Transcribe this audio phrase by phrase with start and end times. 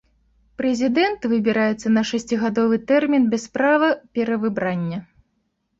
[0.61, 3.87] Прэзідэнт выбіраецца на шасцігадовы тэрмін без права
[4.19, 4.97] перавыбрання.